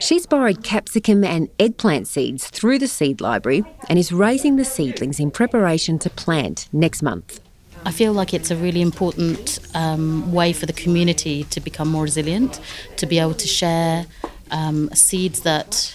She's 0.00 0.26
borrowed 0.26 0.62
capsicum 0.62 1.24
and 1.24 1.48
eggplant 1.58 2.06
seeds 2.06 2.48
through 2.48 2.78
the 2.78 2.86
seed 2.86 3.20
library 3.20 3.64
and 3.88 3.98
is 3.98 4.12
raising 4.12 4.56
the 4.56 4.64
seedlings 4.64 5.18
in 5.18 5.30
preparation 5.32 5.98
to 6.00 6.10
plant 6.10 6.68
next 6.72 7.02
month. 7.02 7.40
I 7.84 7.90
feel 7.90 8.12
like 8.12 8.32
it's 8.32 8.50
a 8.50 8.56
really 8.56 8.80
important 8.80 9.58
um, 9.74 10.32
way 10.32 10.52
for 10.52 10.66
the 10.66 10.72
community 10.72 11.44
to 11.44 11.60
become 11.60 11.88
more 11.88 12.04
resilient, 12.04 12.60
to 12.96 13.06
be 13.06 13.18
able 13.18 13.34
to 13.34 13.46
share 13.48 14.06
um, 14.50 14.88
seeds 14.90 15.40
that 15.40 15.94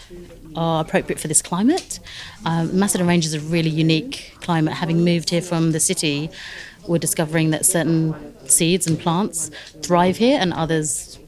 are 0.56 0.82
appropriate 0.82 1.20
for 1.20 1.28
this 1.28 1.42
climate. 1.42 2.00
Um, 2.46 2.78
Macedon 2.78 3.08
Range 3.08 3.26
is 3.26 3.34
a 3.34 3.40
really 3.40 3.70
unique 3.70 4.36
climate. 4.42 4.74
Having 4.74 5.04
moved 5.04 5.30
here 5.30 5.42
from 5.42 5.72
the 5.72 5.80
city, 5.80 6.30
we're 6.88 7.00
discovering 7.00 7.52
that 7.52 7.66
certain 7.66 8.14
seeds 8.48 8.86
and 8.86 9.00
plants 9.00 9.50
thrive 9.82 10.18
here 10.18 10.38
and 10.40 10.54
others 10.54 11.20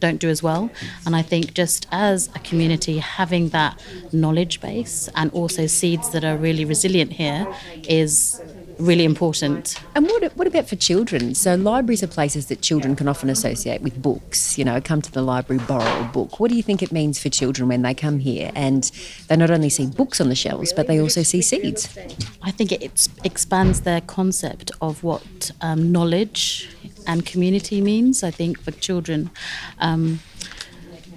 don't 0.00 0.18
do 0.18 0.28
as 0.28 0.42
well. 0.42 0.70
And 1.06 1.14
I 1.14 1.22
think 1.22 1.54
just 1.54 1.86
as 1.92 2.28
a 2.34 2.38
community, 2.40 2.98
having 2.98 3.50
that 3.50 3.80
knowledge 4.12 4.60
base 4.60 5.08
and 5.14 5.30
also 5.32 5.66
seeds 5.66 6.10
that 6.10 6.24
are 6.24 6.36
really 6.36 6.64
resilient 6.64 7.12
here 7.12 7.46
is 7.88 8.40
really 8.80 9.04
important. 9.04 9.80
And 9.94 10.06
what, 10.06 10.36
what 10.36 10.46
about 10.46 10.68
for 10.68 10.76
children? 10.76 11.34
So, 11.34 11.54
libraries 11.54 12.02
are 12.02 12.06
places 12.06 12.46
that 12.46 12.62
children 12.62 12.96
can 12.96 13.08
often 13.08 13.28
associate 13.28 13.82
with 13.82 14.00
books. 14.00 14.58
You 14.58 14.64
know, 14.64 14.80
come 14.80 15.02
to 15.02 15.12
the 15.12 15.22
library, 15.22 15.62
borrow 15.66 16.00
a 16.00 16.04
book. 16.04 16.40
What 16.40 16.50
do 16.50 16.56
you 16.56 16.62
think 16.62 16.82
it 16.82 16.90
means 16.90 17.20
for 17.20 17.28
children 17.28 17.68
when 17.68 17.82
they 17.82 17.94
come 17.94 18.18
here 18.18 18.50
and 18.54 18.90
they 19.28 19.36
not 19.36 19.50
only 19.50 19.68
see 19.68 19.86
books 19.86 20.20
on 20.20 20.28
the 20.28 20.34
shelves, 20.34 20.72
but 20.72 20.86
they 20.86 21.00
also 21.00 21.22
see 21.22 21.42
seeds? 21.42 21.96
I 22.42 22.50
think 22.50 22.72
it 22.72 23.08
expands 23.24 23.82
their 23.82 24.00
concept 24.00 24.72
of 24.80 25.04
what 25.04 25.50
um, 25.60 25.92
knowledge 25.92 26.68
and 27.06 27.24
community 27.26 27.80
means. 27.80 28.22
I 28.22 28.30
think 28.30 28.60
for 28.60 28.70
children, 28.72 29.30
um, 29.78 30.20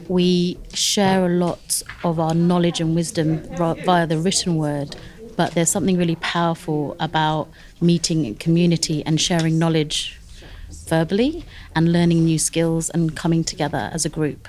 we 0.08 0.58
share 0.74 1.26
a 1.26 1.30
lot 1.30 1.82
of 2.04 2.20
our 2.20 2.34
knowledge 2.34 2.82
and 2.82 2.96
wisdom 2.96 3.40
via 3.56 4.08
the 4.08 4.18
written 4.18 4.56
word, 4.56 4.96
but 5.38 5.54
there's 5.54 5.70
something 5.70 5.98
really 5.98 6.18
powerful 6.18 6.96
about 7.00 7.50
meeting 7.82 8.26
in 8.26 8.36
community 8.36 9.04
and 9.06 9.20
sharing 9.20 9.58
knowledge 9.58 10.20
verbally 10.88 11.46
and 11.76 11.92
learning 11.92 12.26
new 12.26 12.40
skills 12.40 12.90
and 12.90 13.16
coming 13.16 13.44
together 13.44 13.90
as 13.94 14.06
a 14.06 14.10
group. 14.10 14.48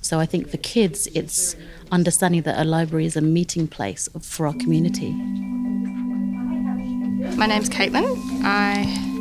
So 0.00 0.18
I 0.18 0.26
think 0.26 0.48
for 0.48 0.56
kids, 0.58 1.06
it's 1.14 1.56
understanding 1.90 2.42
that 2.42 2.58
a 2.58 2.64
library 2.64 3.06
is 3.06 3.16
a 3.16 3.20
meeting 3.20 3.66
place 3.68 4.08
for 4.20 4.46
our 4.46 4.54
community. 4.54 5.12
My 7.36 7.46
name's 7.46 7.68
Caitlin. 7.68 8.16
I 8.42 8.80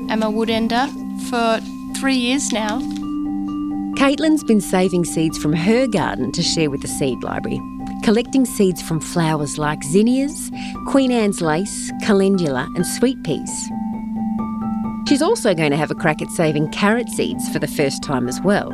am 0.10 0.24
a 0.24 0.28
woodender 0.28 1.07
for 1.30 1.60
three 1.96 2.16
years 2.16 2.52
now. 2.52 2.80
Caitlin's 3.98 4.44
been 4.44 4.62
saving 4.62 5.06
seeds 5.06 5.38
from 5.38 5.54
her 5.54 5.88
garden 5.88 6.32
to 6.34 6.44
share 6.44 6.70
with 6.70 6.82
the 6.82 6.88
seed 6.88 7.24
library, 7.24 7.60
collecting 8.04 8.46
seeds 8.46 8.82
from 8.82 9.00
flowers 9.00 9.58
like 9.58 9.84
zinnias, 9.84 10.52
Queen 10.86 11.12
Anne's 11.12 11.42
lace, 11.42 11.92
calendula, 12.04 12.70
and 12.76 12.86
sweet 12.86 13.22
peas. 13.24 13.70
She's 15.08 15.22
also 15.22 15.54
going 15.54 15.72
to 15.72 15.78
have 15.78 15.90
a 15.90 15.96
crack 15.96 16.22
at 16.22 16.30
saving 16.30 16.70
carrot 16.70 17.10
seeds 17.10 17.50
for 17.50 17.60
the 17.60 17.68
first 17.68 18.04
time 18.04 18.28
as 18.28 18.40
well. 18.42 18.72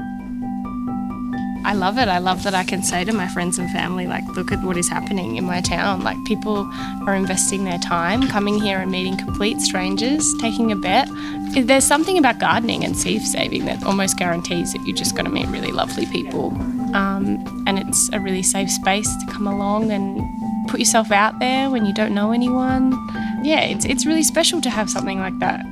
I 1.73 1.75
love 1.75 1.97
it. 1.97 2.07
I 2.07 2.19
love 2.19 2.43
that 2.43 2.53
I 2.53 2.63
can 2.63 2.83
say 2.83 3.03
to 3.03 3.11
my 3.11 3.27
friends 3.27 3.57
and 3.57 3.67
family, 3.71 4.05
like, 4.05 4.23
look 4.35 4.51
at 4.51 4.61
what 4.63 4.77
is 4.77 4.87
happening 4.87 5.37
in 5.37 5.43
my 5.43 5.59
town. 5.59 6.03
Like, 6.03 6.23
people 6.23 6.69
are 7.07 7.15
investing 7.15 7.63
their 7.63 7.79
time, 7.79 8.27
coming 8.27 8.61
here 8.61 8.77
and 8.77 8.91
meeting 8.91 9.17
complete 9.17 9.59
strangers, 9.59 10.35
taking 10.39 10.71
a 10.71 10.75
bet. 10.75 11.09
There's 11.55 11.83
something 11.83 12.19
about 12.19 12.37
gardening 12.37 12.85
and 12.85 12.95
seed 12.95 13.23
saving 13.23 13.65
that 13.65 13.83
almost 13.85 14.19
guarantees 14.19 14.71
that 14.73 14.85
you're 14.85 14.95
just 14.95 15.15
going 15.15 15.25
to 15.25 15.31
meet 15.31 15.47
really 15.47 15.71
lovely 15.71 16.05
people. 16.05 16.49
Um, 16.93 17.43
and 17.65 17.79
it's 17.79 18.07
a 18.13 18.19
really 18.19 18.43
safe 18.43 18.69
space 18.69 19.09
to 19.25 19.31
come 19.31 19.47
along 19.47 19.89
and 19.89 20.21
put 20.69 20.79
yourself 20.79 21.11
out 21.11 21.39
there 21.39 21.71
when 21.71 21.87
you 21.87 21.93
don't 21.95 22.13
know 22.13 22.33
anyone. 22.33 22.91
Yeah, 23.43 23.61
it's, 23.61 23.85
it's 23.85 24.05
really 24.05 24.21
special 24.21 24.61
to 24.61 24.69
have 24.69 24.91
something 24.91 25.17
like 25.17 25.39
that. 25.39 25.65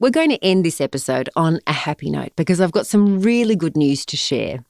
We're 0.00 0.10
going 0.10 0.30
to 0.30 0.44
end 0.44 0.64
this 0.64 0.80
episode 0.80 1.28
on 1.34 1.58
a 1.66 1.72
happy 1.72 2.08
note 2.08 2.30
because 2.36 2.60
I've 2.60 2.70
got 2.70 2.86
some 2.86 3.20
really 3.20 3.56
good 3.56 3.76
news 3.76 4.06
to 4.06 4.16
share. 4.16 4.60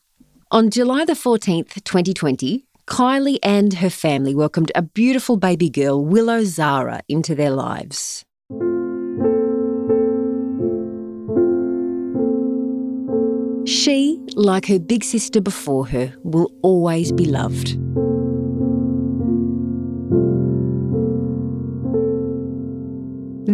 On 0.50 0.70
July 0.70 1.04
the 1.04 1.12
14th, 1.12 1.84
2020, 1.84 2.64
Kylie 2.86 3.38
and 3.42 3.74
her 3.74 3.90
family 3.90 4.34
welcomed 4.34 4.72
a 4.74 4.80
beautiful 4.80 5.36
baby 5.36 5.68
girl, 5.68 6.02
Willow 6.02 6.44
Zara, 6.44 7.02
into 7.10 7.34
their 7.34 7.50
lives. 7.50 8.24
She, 13.66 14.18
like 14.34 14.64
her 14.64 14.78
big 14.78 15.04
sister 15.04 15.42
before 15.42 15.86
her, 15.88 16.14
will 16.22 16.50
always 16.62 17.12
be 17.12 17.26
loved. 17.26 17.78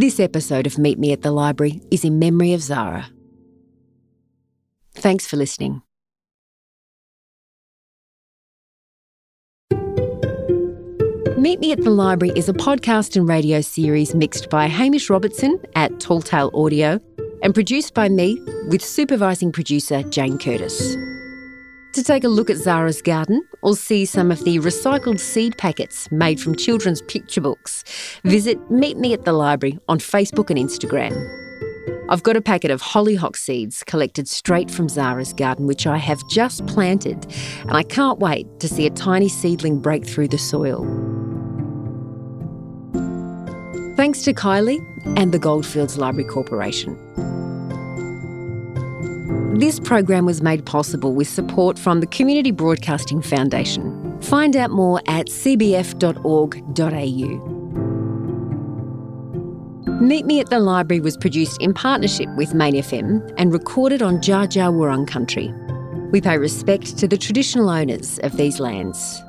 This 0.05 0.21
episode 0.21 0.67
of 0.67 0.77
Meet 0.77 0.99
Me 0.99 1.13
at 1.13 1.23
the 1.23 1.31
Library 1.31 1.81
is 1.91 2.05
in 2.05 2.19
memory 2.19 2.53
of 2.53 2.61
Zara. 2.61 3.07
Thanks 4.93 5.27
for 5.27 5.39
listening. 5.39 5.81
Meet 11.39 11.59
Me 11.59 11.73
at 11.73 11.81
the 11.81 11.89
Library 11.89 12.35
is 12.37 12.51
a 12.51 12.53
podcast 12.53 13.17
and 13.17 13.27
radio 13.27 13.63
series 13.63 14.15
mixed 14.15 14.51
by 14.51 14.67
Hamish 14.67 15.09
Robertson 15.09 15.59
at 15.75 15.99
Tall 16.01 16.21
Tale 16.21 16.51
Audio 16.53 17.01
and 17.43 17.55
produced 17.55 17.95
by 17.95 18.11
me 18.11 18.39
with 18.69 18.85
supervising 18.85 19.53
producer 19.53 20.03
Jane 20.03 20.37
Curtis. 20.37 20.97
To 21.95 22.03
take 22.03 22.25
a 22.25 22.29
look 22.29 22.51
at 22.51 22.57
Zara's 22.57 23.01
garden 23.01 23.47
or 23.63 23.77
see 23.77 24.05
some 24.05 24.33
of 24.33 24.43
the 24.43 24.59
recycled 24.59 25.21
seed 25.21 25.57
packets 25.57 26.11
made 26.11 26.41
from 26.41 26.57
children's 26.57 27.01
picture 27.03 27.41
books, 27.41 27.85
visit 28.25 28.59
Meet 28.69 28.97
Me 28.97 29.13
at 29.13 29.25
the 29.25 29.33
Library 29.33 29.79
on 29.89 30.01
Facebook 30.01 30.51
and 30.51 30.59
Instagram. 30.59 31.15
I've 32.09 32.25
got 32.25 32.37
a 32.37 32.41
packet 32.41 32.73
of 32.73 32.81
hollyhock 32.81 33.37
seeds 33.37 33.85
collected 33.85 34.27
straight 34.27 34.73
from 34.73 34.89
Zara's 34.89 35.33
garden, 35.33 35.69
which 35.69 35.87
I 35.87 35.97
have 35.99 36.21
just 36.29 36.67
planted, 36.67 37.33
and 37.61 37.77
I 37.77 37.85
can't 37.85 38.19
wait 38.19 38.49
to 38.59 38.67
see 38.67 38.87
a 38.87 38.91
tiny 38.91 39.29
seedling 39.29 39.79
break 39.79 40.05
through 40.05 40.29
the 40.29 40.39
soil. 40.39 40.83
Thanks 43.97 44.23
to 44.23 44.35
Kylie 44.35 44.81
and 45.17 45.31
the 45.31 45.39
Goldfields 45.39 45.97
Library 45.97 46.29
Corporation. 46.29 46.99
This 49.57 49.79
program 49.79 50.27
was 50.27 50.43
made 50.43 50.67
possible 50.67 51.15
with 51.15 51.29
support 51.29 51.79
from 51.79 52.01
the 52.01 52.09
Community 52.09 52.51
Broadcasting 52.51 53.23
Foundation. 53.23 54.21
Find 54.21 54.57
out 54.57 54.73
more 54.73 55.01
at 55.07 55.29
cbf.org.au. 55.29 56.65
Meet 60.01 60.27
Me 60.27 60.41
at 60.41 60.51
the 60.51 60.59
Library 60.59 61.01
was 61.01 61.17
produced 61.17 61.63
in 61.63 61.73
partnership 61.73 62.29
with 62.37 62.53
Main 62.53 62.75
FM 62.75 63.33
and 63.37 63.53
recorded 63.53 64.03
on 64.03 64.17
Dja 64.17 64.49
Dja 64.49 64.73
Wurrung 64.73 65.07
country. 65.07 65.55
We 66.11 66.21
pay 66.21 66.37
respect 66.37 66.99
to 66.99 67.07
the 67.07 67.17
traditional 67.17 67.71
owners 67.71 68.19
of 68.25 68.37
these 68.37 68.59
lands. 68.59 69.23